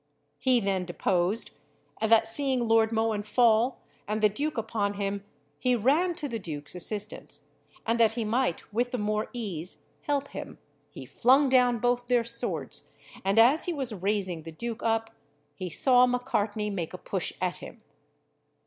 He 0.39 0.59
then 0.59 0.83
deposed, 0.85 1.51
that 2.01 2.27
seeing 2.27 2.67
Lord 2.67 2.91
Mohun 2.91 3.21
fall, 3.21 3.83
and 4.07 4.19
the 4.23 4.29
duke 4.29 4.57
upon 4.57 4.95
him, 4.95 5.23
he 5.59 5.75
ran 5.75 6.15
to 6.15 6.27
the 6.27 6.39
duke's 6.39 6.73
assistance; 6.73 7.43
and 7.85 7.99
that 7.99 8.13
he 8.13 8.25
might 8.25 8.63
with 8.73 8.89
the 8.89 8.97
more 8.97 9.29
ease 9.31 9.83
help 10.01 10.29
him, 10.29 10.57
he 10.89 11.05
flung 11.05 11.49
down 11.49 11.77
both 11.77 12.07
their 12.07 12.23
swords, 12.23 12.91
and 13.23 13.37
as 13.37 13.65
he 13.65 13.73
was 13.73 13.93
raising 13.93 14.41
the 14.41 14.51
duke 14.51 14.81
up, 14.81 15.11
he 15.53 15.69
saw 15.69 16.07
Macartney 16.07 16.71
make 16.71 16.95
a 16.95 16.97
push 16.97 17.31
at 17.39 17.57
him. 17.57 17.83